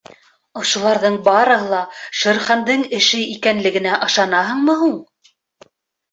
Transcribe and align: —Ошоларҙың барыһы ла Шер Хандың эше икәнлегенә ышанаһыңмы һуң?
—Ошоларҙың 0.59 1.17
барыһы 1.25 1.67
ла 1.73 1.81
Шер 2.19 2.39
Хандың 2.45 2.85
эше 2.99 3.19
икәнлегенә 3.33 3.99
ышанаһыңмы 4.07 4.75
һуң? 4.81 4.97